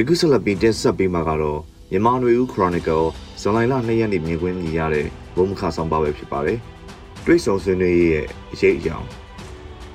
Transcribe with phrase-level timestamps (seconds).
[0.00, 3.06] ယခုဆက်လက်ပြီးတင်ဆက်ပေးမှာကတော့မြန်မာနွေဦး Chronicle
[3.40, 6.58] ဇွန်လလ2ရက်နေ့မြင်ကွင်းမြင်ရတဲ့ဘုံမခဆောင်ပါပဲဖြစ်ပါတယ်။
[7.24, 9.06] တွိတ်ဆုံဆွေးနွေးရဲ့အရေးအယောင်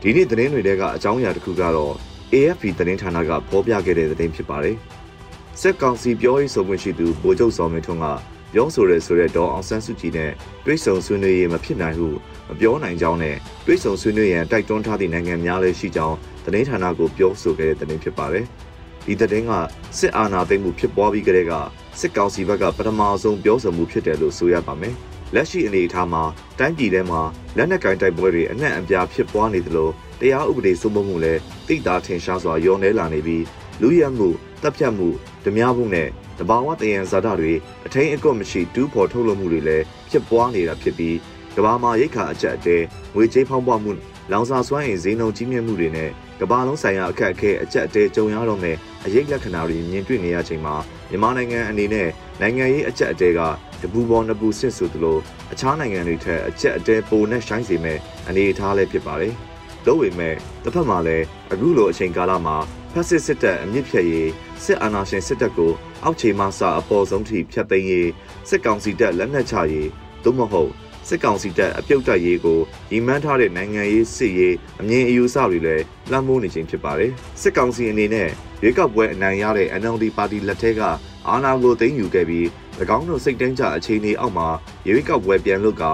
[0.00, 1.94] ဒီနေ့သတင်းတွေထဲကအကြောင်းအရာတစ်ခုကတော့
[2.32, 4.76] AFP သတင်းဌာနကဖော်ပြခဲ့တဲ့သတင်းဖြစ်ပါတယ်။
[5.60, 8.06] စက်ကောင်စီပြောရေးဆိုခွင့်ရှိသူဗိုလ်ချုပ်စောမင်းထွန်းက
[8.52, 10.32] ပြောဆိုရဲဆိုတဲ့ဒေါ်အောင်ဆန်းစုကြည်နဲ့
[10.64, 12.08] တွိတ်ဆုံဆွေးနွေးရေးမဖြစ်နိုင်ဟု
[12.48, 13.36] မပြောနိုင်ကြောင်းနဲ့
[13.66, 18.46] တွိတ်ဆုံဆွေးနွေးရန်တိုက်တွန်းထားသည့်နိုင်ငံများလည်းရှိကြောင်းသတင်းဌာနကိုပြောဆိုခဲ့တဲ့သတင်းဖြစ်ပါတယ်။
[19.06, 19.52] ဒီသတင်းက
[19.98, 21.52] စစ်အာဏာသိမ်းမှုဖြစ်ပွားပြီးကတည်းက
[22.00, 24.94] စစ်ကောင်စီဘက်ကပထမဆုံးပြောဆိုမှုဖြစ်တယ်လို့ဆိုရပါမယ်။
[25.34, 26.22] လက်ရှိအနေအထားမှာ
[26.58, 27.20] တိုင်းပြည်ထဲမှာ
[27.56, 33.44] လက်နက်ကင်တိုက်ပွဲတွေအနှံ့အပြားဖြစ်ပွားနေသလိုတရားဥပဒေစိုးမိုးမှုလည်းတိတ်တာထင်ရှားစွာညှော်နှဲလာနေပြီး
[33.80, 34.28] လူရဲမှု
[34.62, 35.08] တပ်ဖြတ်မှု
[35.44, 37.52] ဓမြမှုနဲ့တဘာဝတယံဇာတာတွေ
[37.86, 41.16] အထင်းအကွက်မရှိတူးဖော်ထုတ်လုပ်မှုတွေလည်းဖြစ်ပွားနေတာဖြစ်ပြီး
[41.56, 42.76] ကဘာမှာရိတ်ခါအကျက်အတဲ
[43.14, 43.90] ငွေကြေးဖောင်းပွားမှု
[44.32, 50.74] လောင်စာစွမ်းအင်ဈေးနှုန်းကြီးမြင့်မှုတွေနဲ့ ကမ္ဘာလုံးဆိုင်ရာအခက်အခဲအကျက်အတဲကြုံရတော့မယ်အရေးလက္ခဏာတွေမြင်တွေ့နေရချိန်မှာ
[51.10, 52.08] မြန်မာနိုင်ငံအနေနဲ့
[52.40, 53.40] နိုင်ငံရေးအကျက်အတဲက
[53.82, 55.18] တပူပေါ်နှစ်ပူဆင့်ဆိုသလို
[55.52, 59.34] အခြားနိုင်ငံတွေထက်အကျက်အတဲပိုနဲ့ရှိုင်းစေမဲ့အနေအထားလည်းဖြစ်ပါတယ်။
[59.86, 62.56] လို့ဝေမဲ့တစ်ဖက်မှာလည်းအခုလိုအချိန်ကာလမှာ
[62.92, 64.30] ဖက်စစ်စစ်တပ်အမြင့်ဖြတ်ရေး
[64.64, 65.72] စစ်အာဏာရှင်စစ်တပ်ကို
[66.04, 68.08] အောက်ခြေမှစအပေါ်ဆုံးထိဖျက်သိမ်းရေး
[68.48, 69.88] စစ်ကောင်စီတပ်လက်နက်ချရေး
[70.24, 70.70] သို့မဟုတ်
[71.08, 72.60] စစ်ကောင်စီတပ်အပြုတ်တက်ရေးကို
[72.92, 78.28] ရီမန်းထားတဲ့နိုင်ငံရေးစစ်ရေးအမြင်အယူဆတွေလည်းလွှမ်းမိုးနေခြင်းဖြစ်ပါတယ်စစ်ကောင်စီအနေနဲ့
[78.62, 80.82] ရွေးကောက်ပွဲအနိုင်ရတဲ့ NLD ပါတီလက်ထက်က
[81.28, 82.46] အာဏာကိုသိမ်းယူခဲ့ပြီး၎
[82.96, 84.48] င်းတို့စိတ်တိုင်းကြအခြေအနေအောက်မှာ
[84.88, 85.84] ရွေးကောက်ပွဲပြန်လုပ်က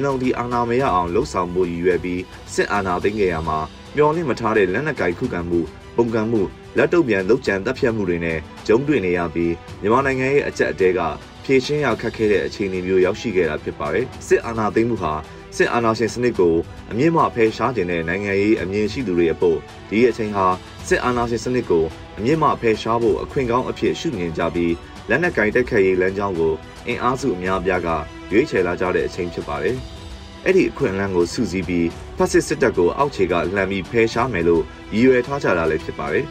[0.00, 2.22] NLD အာဏာမရအောင်လှုပ်ဆောင်မှုရည်ရွယ်ပြီး
[2.54, 3.58] စစ်အာဏာသိမ်းခဲ့ရမှာ
[3.96, 5.60] မျောလင့်မထားတဲ့လက်နက်ကိုင်ခုခံမှု
[5.96, 6.42] ပုံကံမှု
[6.76, 11.00] လက်တုပ်ပြန်လုပ်ကြံတပ်ဖြတ်မှုတွေနဲ့ဂျုံတွေ့နေရပြီးမြန်မာနိုင်ငံရဲ့အကြက်အတဲက
[11.50, 15.12] ဖြည့်ရှင်းရခက်ခဲတဲ့အခြေအနေမျိုးရောက်ရှိခဲ့တာဖြစ်ပါတယ်စစ်အာဏာသိမ်းမှုဟာ
[15.56, 16.54] စစ်အာဏာရှင်စနစ်ကို
[16.90, 19.58] အမြင့်မဖယ်ရှားခြင်းတဲ့နိုင်ငံရေးအမြင်ရှိသူတွေအဖို့
[19.90, 20.46] ဒီအချိန်ဟာ
[20.88, 21.84] စစ်အာဏာရှင်စနစ်ကို
[22.18, 24.74] အမြင့်မဖယ်ရှားဖို့အခွင့်ကောင်းအဖြစ်ရှုမြင်ကြပြီး
[25.08, 26.52] လက်နက်ကင်တက်ခတ်ရေးလမ်းကြောင်းကို
[26.86, 27.88] အင်အားစုအများပြားက
[28.32, 29.76] ရွေးချယ်လာကြတဲ့အချိန်ဖြစ်ပါတယ်
[30.44, 34.62] အဲ့ဒီအခွင့်အလမ်းကိုစုစည်းပြီးဖက်စစ်စစ်တပ်ကိုအောက်ခြေကလှမ်းပြီးဖယ်ရှားမယ်လို့
[34.94, 36.26] ရည်ရွယ်ထားကြတာလည်းဖြစ်ပါတယ်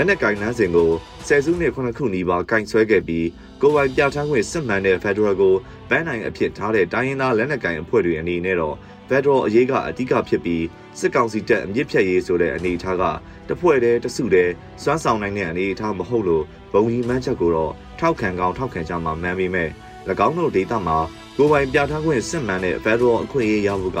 [0.00, 0.90] လက်နက်ကင်နှန်းစဉ်ကို
[1.26, 3.26] ဆယ်စုနှစ်ခုနှစ်ခုနီးပါးကင်ဆွဲခဲ့ပြီး
[3.60, 5.54] ကိုပိုင်ပြဋ္ဌာန်းခွင့်စစ်မှန်တဲ့ Federal ကို
[5.90, 8.76] ဘန်းနိုင်အဖြစ်ထားတဲ့တိုင်းရင်းသားလက်နက်ကိုင်အဖွဲ့တွေအနေနဲ့တော့
[9.08, 10.64] Federal အရေးကအဓိကဖြစ်ပြီး
[10.98, 13.04] စစ်ကောင်စီတပ်အမြင့်ဖြတ်ရေးဆိုတဲ့အနေအထားက
[13.48, 19.68] တဖွဲ့တည်းတစုတည်းစွမ်းဆောင်နိုင်တဲ့အနေအထားမဟုတ်လို့ဘုံကြီးမှန်းချက်ကိုတော့ထောက်ခံကောင်းထောက်ခံကြမှာမှန်ပေမဲ့၎
[20.26, 20.98] င်းတို့ဒေသမှာ
[21.36, 24.00] ကိုပိုင်ပြဋ္ဌာန်းခွင့်စစ်မှန်တဲ့ Federal အခွင့်အရေးရဖို့က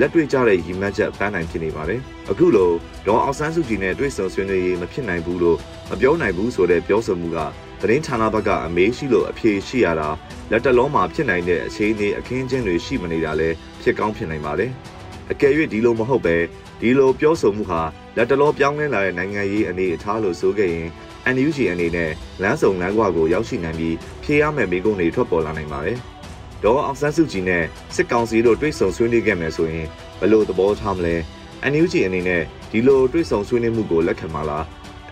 [0.00, 2.00] လက်တွေ့ကျတဲ့ရည်မှန်းချက်ပန်းနိုင်ဖြစ်နေပါတယ်။
[2.30, 2.70] အခုလို
[3.06, 5.58] ဒေါ်အောင်ဆန်းစုကြည်နဲ့တွေ့ဆုံဆွေးနွေးရေးမဖြစ်နိုင်ဘူးလို့
[5.90, 7.38] မပြောနိုင်ဘူးဆိုတဲ့ပြောဆိုမှုက
[7.82, 10.08] သတင်းဌာနဘက်ကအမေးရှိလို့အဖြေရှိရတာ
[10.50, 13.48] လက်တလုံးမှာဖြစ်နိုင်တဲ့အခြေအနေအခင်းချင်းတွေရှိမနေတာလဲ
[13.82, 14.70] ဖြစ်ကောင်းဖြစ်နိုင်ပါတယ်။
[15.30, 16.36] အကယ်၍ဒီလိုမဟုတ်ပဲ
[16.80, 17.80] ဒီလိုပြောဆိုမှုဟာ
[18.16, 20.88] လက်တလုံးပြောင်းလဲလာတဲ့နိုင်ငံရေးအနေအထားလို့ဆိုခဲ့ရင်
[21.34, 22.10] NUG အနေနဲ့
[22.42, 25.98] လမ်းစုံလမ်းကွာကိုရောက်ရှိနိုင်ပြီးဖြေရမယ့်မိကုံးတွေထွက်ပေါ်လာနိုင်ပါတယ်။
[26.64, 27.64] ဒေါ်အောင်ဆန်းစုကြည်နဲ့
[27.94, 29.86] စစ်ကောင်စီတို့တွေ့ဆုံဆွေးနွေးခဲ့မယ်ဆိုရင်
[30.20, 31.14] ဘယ်လိုသဘောထားမလဲ။
[31.72, 34.64] NUG အနေနဲ့ဒီလိုတွေ့ဆုံဆွေးနွေးမှုကိုလက်ခံမှာလား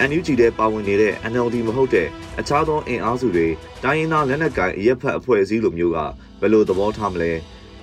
[0.09, 2.09] NUG တဲ့ပါဝင်နေတဲ့ NLD မဟုတ်တဲ့
[2.41, 3.49] အခြားသောအင်အားစုတွေ
[3.85, 5.99] တိုင်းရင်းသားလက်နက်ကိုင်အရက်ဖက်အဖွဲ့အစည်းလိုမျိုးက
[6.41, 7.33] ဘယ်လိုသဘောထားမလဲ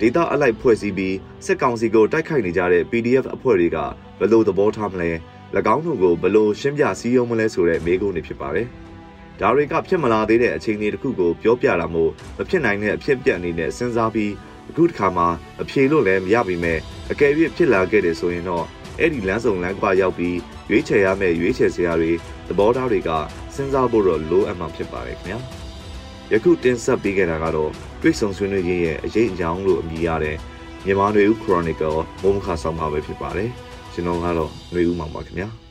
[0.00, 3.78] ဒေတာအလိုက်ဖွဲ့စည်းပြီးစစ်ကောင်စီကိုတိုက်ခိုက်နေကြတဲ့ PDF အဖွဲ့တွေက
[4.18, 5.10] ဘယ်လိုသဘောထားမလဲ၎
[5.74, 8.66] င်းတို့ကိုဘယ်လိုရှင်းပြစည်းရုံးမလဲဆိုတဲ့မေးခွန်းတွေဖြစ်ပါတယ်
[9.40, 14.32] ဒါတွေကဖြစ်မလာသေးတဲ့အခြေအနေတစ်ခုကိုပြောပြတာမို့မဖြစ်နိုင်တဲ့အဖြစ်ပြက်အနေနဲ့စဉ်းစားပြီး
[14.70, 15.24] အခုတစ်ခါမှ
[15.62, 16.74] အဖြေလို့လည်းမရပါပဲ
[17.10, 18.64] အကယ်၍ဖြစ်လာခဲ့တယ်ဆိုရင်တော့
[18.98, 20.38] အဲ့ဒီလမ်းစုံလမ်းကွာရောက်ပြီး
[20.70, 22.12] ရွေးချယ်ရမယ့်ရွေးချယ်စရာတွေ
[22.48, 23.10] သဘောထားတွေက
[23.54, 25.38] စဉ်းစားဖို့တော့လိုအပ်မှာဖြစ်ပါတယ်ခင်ဗျာ
[26.32, 27.70] ယခုတင်ဆက်ပေးခဲ့တာကတော့
[28.02, 30.36] တွေ့ဆုံဆွေးနွေးရေးရဲ့အရေးအကြောင်းလို့အမည်ရတဲ့
[30.84, 33.50] မြန်မာနွေဦး Chronicle ဘုံခါဆောင်ပါပဲဖြစ်ပါတယ်
[33.92, 35.63] ကျွန်တော်ကတော့နွေဦးမှာပါခင်ဗျာ